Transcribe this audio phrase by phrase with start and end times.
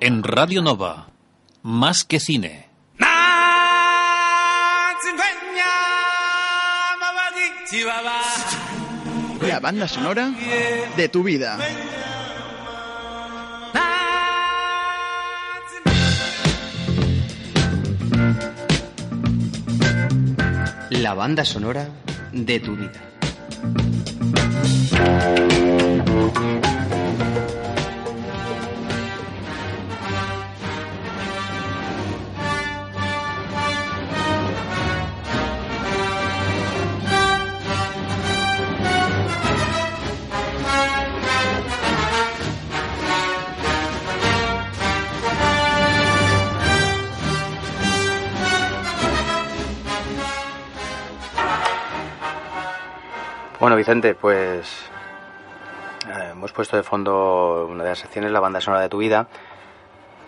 [0.00, 1.08] En Radio Nova,
[1.62, 2.68] más que cine.
[9.40, 10.30] La banda sonora
[10.96, 11.58] de tu vida.
[20.90, 21.88] La banda sonora
[22.32, 22.92] de tu vida.
[53.60, 54.88] Bueno, Vicente, pues
[56.08, 59.26] eh, hemos puesto de fondo una de las secciones, la banda sonora de tu vida,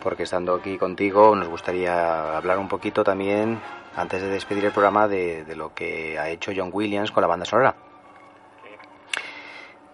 [0.03, 3.61] porque estando aquí contigo nos gustaría hablar un poquito también,
[3.95, 7.47] antes de despedir el programa, de, lo que ha hecho John Williams con la banda
[7.47, 7.77] sonora.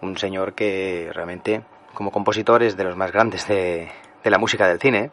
[0.01, 1.61] Un señor que realmente,
[1.93, 3.91] como compositor, es de los más grandes de,
[4.23, 5.11] de la música del cine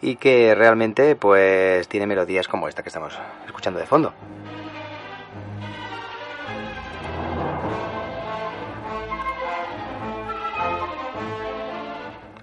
[0.00, 4.14] y que realmente pues tiene melodías como esta que estamos escuchando de fondo.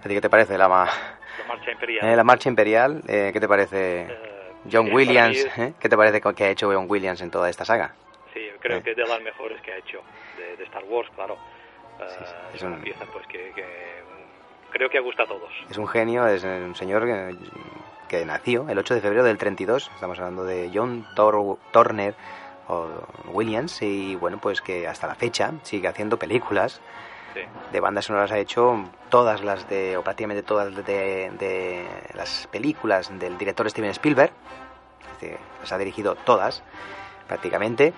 [0.07, 0.85] ¿A ti qué te parece la, ma-
[1.37, 2.07] La marcha imperial.
[2.07, 3.01] eh, la marcha imperial?
[3.09, 4.17] Eh, ¿Qué te parece Eh,
[4.71, 5.35] John Williams?
[5.57, 5.73] mí- eh?
[5.77, 7.93] ¿Qué te parece que ha hecho John Williams en toda esta saga?
[8.33, 8.83] Sí, creo Eh.
[8.83, 9.99] que es de las mejores que ha hecho
[10.37, 11.35] de, de Star Wars, claro.
[11.99, 13.65] Sí, sí, es es una un- pieza pues que, que,
[14.71, 15.51] creo que gusta a todos.
[15.69, 17.35] Es un genio, es un señor que,
[18.07, 19.91] que nació el 8 de febrero del 32.
[19.93, 22.15] Estamos hablando de John Tor- Turner
[22.69, 22.87] o
[23.33, 26.79] Williams y bueno, pues que hasta la fecha sigue haciendo películas.
[27.33, 27.41] Sí.
[27.71, 30.83] De bandas sonoras ha hecho todas las de, o prácticamente todas de,
[31.37, 34.31] de las películas del director Steven Spielberg.
[35.61, 36.63] Las ha dirigido todas,
[37.27, 37.93] prácticamente.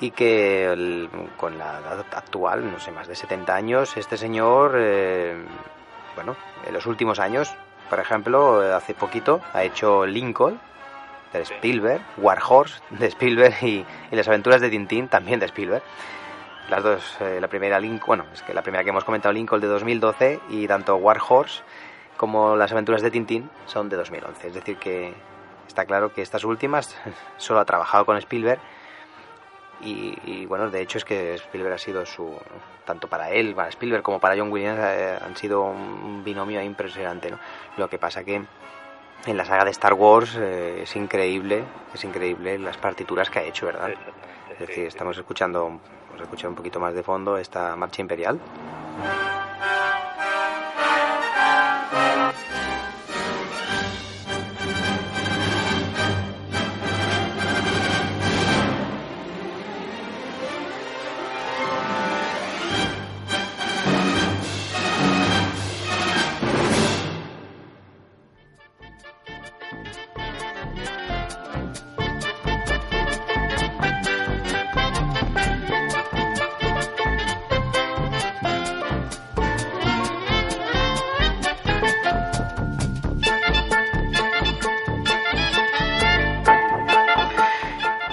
[0.00, 4.74] Y que el- con la edad actual, no sé, más de 70 años, este señor,
[4.76, 5.36] eh,
[6.16, 7.54] bueno, en los últimos años,
[7.88, 10.60] por ejemplo, hace poquito ha hecho Lincoln
[11.32, 11.42] de.
[11.42, 15.82] Spielberg, War Horse de Spielberg y, y Las aventuras de Tintín también de Spielberg.
[16.68, 19.60] Las dos, eh, la primera Lincoln, bueno, es que la primera que hemos comentado Lincoln
[19.60, 21.62] de 2012 y tanto War Horse
[22.16, 24.48] como Las aventuras de Tintín son de 2011.
[24.48, 25.14] Es decir que
[25.66, 26.96] está claro que estas últimas
[27.36, 28.60] solo ha trabajado con Spielberg
[29.80, 32.38] y, y, bueno, de hecho es que Spielberg ha sido su,
[32.84, 37.30] tanto para él, para Spielberg como para John Williams eh, han sido un binomio impresionante,
[37.30, 37.38] ¿no?
[37.76, 38.42] Lo que pasa que
[39.26, 43.42] en la saga de Star Wars eh, es increíble, es increíble las partituras que ha
[43.42, 43.90] hecho, ¿verdad?
[44.52, 45.80] Es decir, estamos escuchando,
[46.14, 48.38] vamos escuchar un poquito más de fondo esta marcha imperial.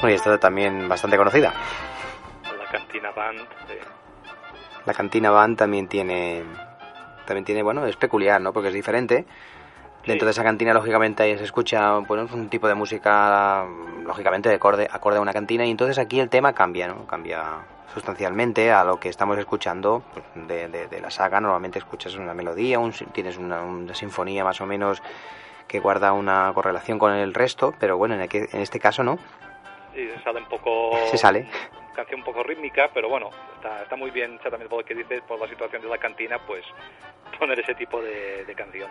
[0.02, 1.54] Bueno, y esta también bastante conocida.
[2.58, 3.40] La cantina band.
[3.68, 3.74] sí.
[4.86, 6.44] La cantina Band también tiene,
[7.28, 8.52] también tiene, bueno, es peculiar, ¿no?
[8.52, 9.26] Porque es diferente.
[10.08, 10.26] Dentro Sí.
[10.26, 13.64] de esa cantina, lógicamente, ahí se escucha, bueno, un tipo de música,
[14.04, 15.64] lógicamente, de acorde, acorde a una cantina.
[15.68, 17.06] Y entonces aquí el tema cambia, ¿no?
[17.06, 17.60] Cambia
[17.94, 21.40] sustancialmente a lo que estamos escuchando pues, de, de- de la saga.
[21.40, 25.04] Normalmente escuchas una melodía, un, tienes una, una sinfonía más o menos
[25.68, 29.20] que guarda una correlación con el resto, pero bueno, en, en este caso no.
[29.94, 30.92] Sí, se sale un poco...
[31.10, 31.48] Se sale.
[31.96, 35.22] Canción un poco rítmica, pero bueno, está, está muy bien exactamente por lo que dices,
[35.28, 36.64] por la situación de la cantina, pues
[37.38, 38.90] poner ese tipo de, de canción.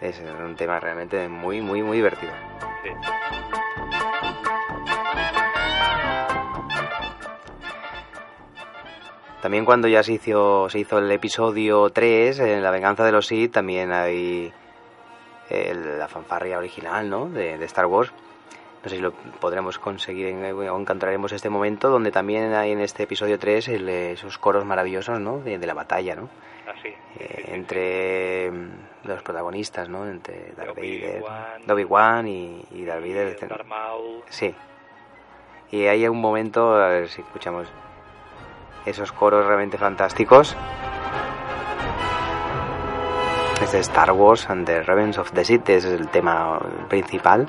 [0.00, 2.32] Es un tema realmente muy, muy, muy divertido.
[2.84, 2.90] Sí.
[9.42, 13.26] También cuando ya se hizo, se hizo el episodio 3, en La venganza de los
[13.26, 14.52] Sith, también hay
[15.50, 17.26] el- la fanfarria original, ¿no?
[17.28, 18.12] De, de Star Wars.
[18.86, 19.10] No sé si lo
[19.40, 23.88] podremos conseguir en- o encontraremos este momento donde también hay en este episodio 3 el,
[23.88, 25.38] eh, esos coros maravillosos, ¿no?
[25.40, 26.28] De, de la batalla, ¿no?
[26.72, 26.94] Así.
[27.18, 30.06] Eh, entre mm, los protagonistas, ¿no?
[30.06, 31.24] Entre Darth Vader,
[31.68, 32.28] Obi-Wan.
[32.28, 33.48] Y, y Darth Vader.
[33.48, 34.22] Darth Maul.
[34.28, 34.54] Sí.
[35.72, 37.66] Y hay un momento, a ver si escuchamos
[38.84, 40.56] esos coros realmente fantásticos.
[43.60, 47.48] es de Star Wars and the Revenge of the Sith, es el tema principal.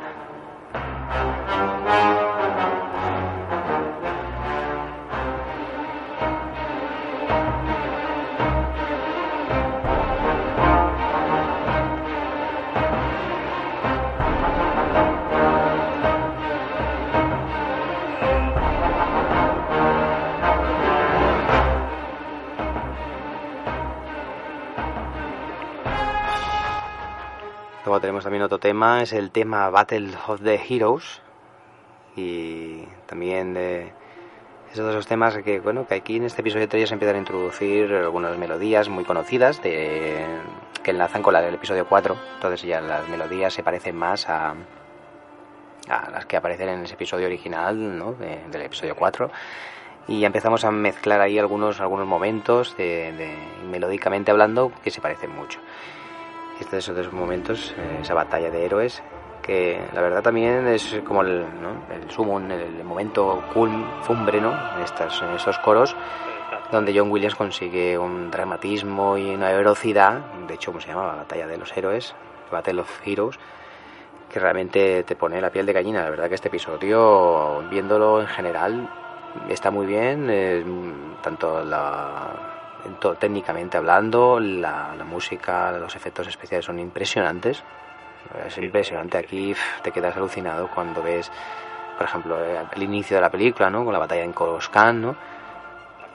[27.87, 31.21] Luego tenemos también otro tema, es el tema Battle of the Heroes.
[32.17, 33.93] Y también de
[34.73, 37.19] esos dos temas que, bueno, que aquí en este episodio 3 ya se empiezan a
[37.19, 40.25] introducir algunas melodías muy conocidas de,
[40.83, 42.17] que enlazan con la del episodio 4.
[42.35, 44.49] Entonces ya las melodías se parecen más a,
[45.87, 48.11] a las que aparecen en ese episodio original, ¿no?
[48.11, 49.31] De- del episodio 4.
[50.09, 53.37] Y empezamos a mezclar ahí algunos, algunos momentos de, de-
[53.71, 55.61] melódicamente hablando que se parecen mucho.
[56.59, 59.03] Este es de esos momentos, eh, esa batalla de héroes,
[59.41, 61.93] que la verdad también es como el, ¿no?
[61.93, 64.51] el sumo, el, momento culm, fumbre, ¿no?
[64.75, 65.95] En, estas, en estos coros,
[66.71, 71.07] donde John Williams consigue un dramatismo y una velocidad, de hecho, como se llama?
[71.07, 72.15] La batalla de los héroes,
[72.51, 73.39] Battle of Heroes,
[74.29, 76.03] que realmente te pone la piel de gallina.
[76.03, 78.89] La verdad que este episodio, viéndolo en general,
[79.49, 80.65] está muy bien, eh,
[81.21, 82.56] tanto la,
[83.19, 87.63] técnicamente hablando, la, la música, los efectos especiales son impresionantes.
[88.45, 91.31] Es impresionante aquí, te quedas alucinado cuando ves,
[91.97, 93.83] por ejemplo, el inicio de la película, ¿no?
[93.85, 95.15] Con la batalla en Coruscant, ¿no?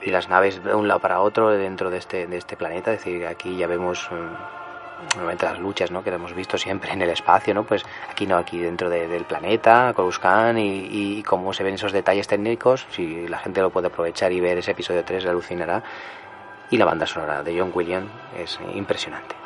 [0.01, 2.99] Y las naves de un lado para otro dentro de este, de este planeta, es
[3.03, 6.03] decir, aquí ya vemos mm, normalmente las luchas, ¿no?
[6.03, 7.63] Que hemos visto siempre en el espacio, ¿no?
[7.63, 11.93] Pues aquí no, aquí dentro de- del planeta, Coruscant y, y cómo se ven esos
[11.93, 15.81] detalles técnicos, si la gente lo puede aprovechar y ver ese episodio 3 le alucinará.
[16.73, 19.42] Y la banda sonora de John Williams es impresionante.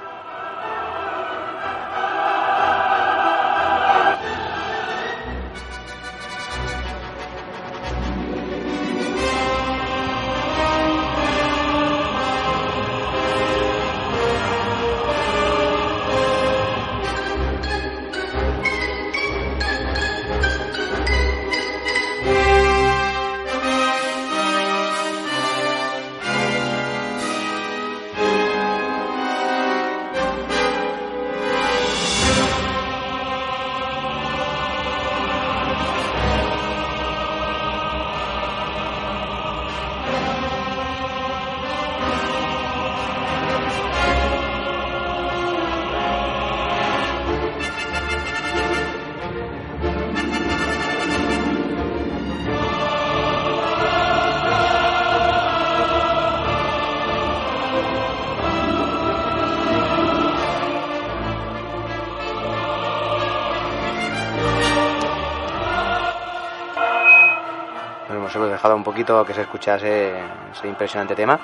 [68.87, 70.13] Poquito que se escuchase
[70.53, 71.37] ese impresionante tema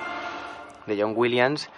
[0.85, 1.69] de John Williams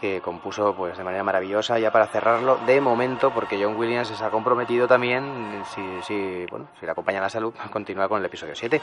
[0.00, 4.24] que compuso pues de manera maravillosa ya para cerrarlo de momento porque John Williams se
[4.24, 8.24] ha comprometido también si, si, bueno, si le acompaña la salud a continuar con el
[8.26, 8.80] episodio 7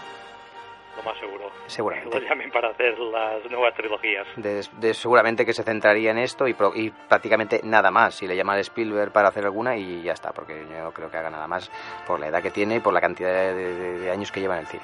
[0.97, 1.45] Lo más seguro.
[1.67, 2.19] Seguramente.
[2.19, 4.27] Lo llamen para hacer las nuevas trilogías.
[4.35, 8.27] de, de- seguramente que se centraría en esto y, pro- y prácticamente nada más si
[8.27, 11.17] le llaman a Spielberg para hacer alguna y ya está porque yo no creo que
[11.17, 11.71] haga nada más
[12.05, 14.53] por la edad que tiene y por la cantidad de, de- de años que lleva
[14.55, 14.83] en el cine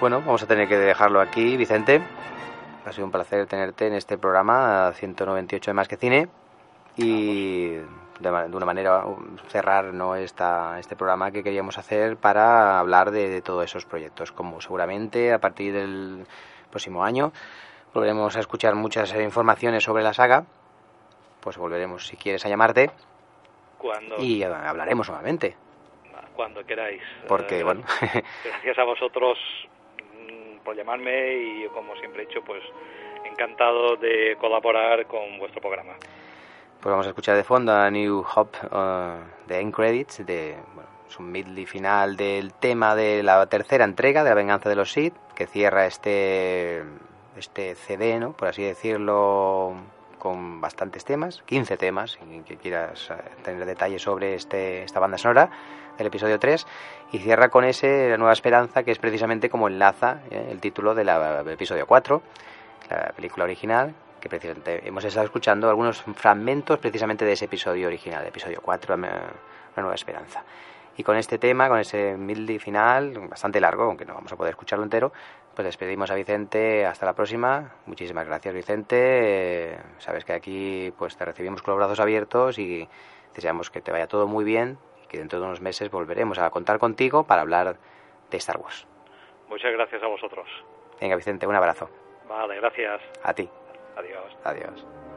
[0.00, 2.00] bueno vamos a tener que dejarlo aquí Vicente.
[2.84, 6.28] Ha sido un placer tenerte en este programa 198 de Más que Cine.
[6.96, 7.74] Y
[8.20, 13.28] de, una manera um, cerrar no esta, este programa que queríamos hacer para hablar de,
[13.28, 16.26] de todos esos proyectos como seguramente a partir del
[16.70, 17.32] próximo año
[17.94, 20.44] volveremos a escuchar muchas eh, informaciones sobre la saga.
[21.40, 22.90] Pues volveremos si quieres a llamarte.
[23.78, 25.56] Cuando, y hablaremos nuevamente.
[26.34, 27.02] Cuando queráis.
[27.26, 27.82] porque Eh, bueno
[28.44, 29.38] Gracias a vosotros
[30.74, 32.62] llamarme y como siempre he dicho, pues
[33.24, 35.94] encantado de colaborar con vuestro programa.
[36.80, 40.88] Pues vamos a escuchar de fondo a New Hope uh, de End Credits, de, bueno,
[41.08, 45.14] es un final del tema de la tercera entrega de La Venganza de los Sith,
[45.34, 46.84] que cierra este,
[47.36, 48.32] este CD, ¿no?
[48.32, 49.74] por así decirlo,
[50.18, 55.18] con bastantes temas, 15 temas, y que quieras eh, tener detalles sobre este, esta banda
[55.18, 55.50] sonora
[55.96, 56.66] del episodio 3,
[57.12, 60.94] y cierra con ese La Nueva Esperanza, que es precisamente como enlaza eh, el título
[60.94, 61.08] del
[61.48, 62.22] episodio 4,
[62.90, 68.26] la película original, que precisamente hemos estado escuchando algunos fragmentos precisamente de ese episodio original,
[68.26, 69.32] episodio 4, La
[69.76, 70.42] Nueva Esperanza.
[70.98, 74.50] Y con este tema, con ese mildi final, bastante largo, aunque no vamos a poder
[74.50, 75.12] escucharlo entero,
[75.54, 76.84] pues despedimos a Vicente.
[76.84, 77.76] Hasta la próxima.
[77.86, 78.96] Muchísimas gracias, Vicente.
[78.98, 82.88] Eh, sabes que aquí pues te recibimos con los brazos abiertos y
[83.32, 86.50] deseamos que te vaya todo muy bien y que dentro de unos meses volveremos a
[86.50, 87.76] contar contigo para hablar
[88.28, 88.84] de Star Wars.
[89.48, 90.48] Muchas gracias a vosotros.
[91.00, 91.88] Venga, Vicente, un abrazo.
[92.28, 93.00] Vale, gracias.
[93.22, 93.48] A ti.
[93.96, 94.36] Adiós.
[94.42, 95.07] Adiós.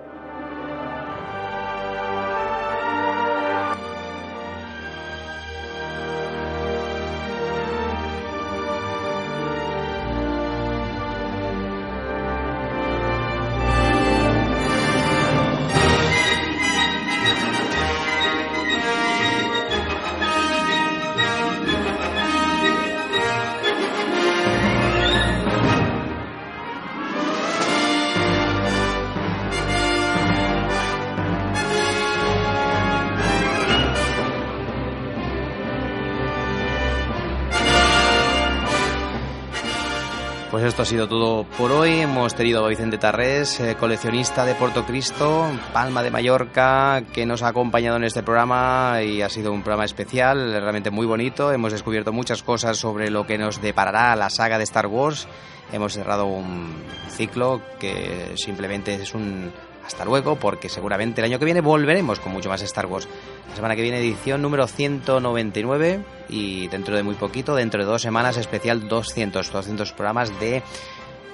[40.61, 42.01] Pues esto ha sido todo por hoy.
[42.01, 47.41] Hemos tenido a Vicente Tarrés, eh, coleccionista de Porto Cristo, Palma de Mallorca, que nos
[47.41, 51.51] ha acompañado en este programa y ha sido un programa especial, realmente muy bonito.
[51.51, 55.27] Hemos descubierto muchas cosas sobre lo que nos deparará la saga de Star Wars.
[55.71, 56.75] Hemos cerrado un
[57.09, 59.51] ciclo que simplemente es un
[59.85, 63.07] hasta luego, porque seguramente el año que viene volveremos con mucho más Star Wars.
[63.49, 68.01] La semana que viene edición número 199 y dentro de muy poquito, dentro de dos
[68.01, 70.63] semanas, especial 200, 200 programas de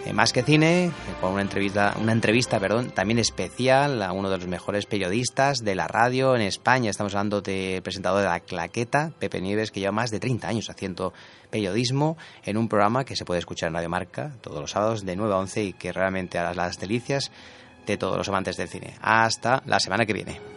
[0.08, 4.30] eh, Más que Cine, eh, con una entrevista, una entrevista perdón, también especial a uno
[4.30, 6.90] de los mejores periodistas de la radio en España.
[6.90, 10.70] Estamos hablando del presentador de La Claqueta, Pepe Nieves, que lleva más de 30 años
[10.70, 11.14] haciendo
[11.50, 15.16] periodismo en un programa que se puede escuchar en Radio Marca todos los sábados de
[15.16, 17.32] 9 a 11 y que realmente hará las delicias
[17.94, 18.94] de todos los amantes del cine.
[19.02, 20.57] Hasta la semana que viene.